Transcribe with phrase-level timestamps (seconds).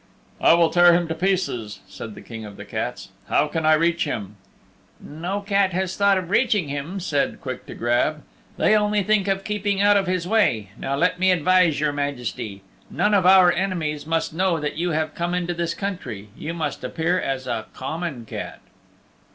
[0.41, 3.09] "I will tear him to pieces," said the King of the Cats.
[3.27, 4.35] "How can I reach him?"
[4.99, 8.23] "No cat has thought of reaching him," said Quick to Grab,
[8.57, 10.71] "they only think of keeping out of his way.
[10.75, 12.63] Now let me advise your Majesty.
[12.89, 16.29] None of our enemies must know that you have come into this country.
[16.35, 18.59] You must appear as a common cat."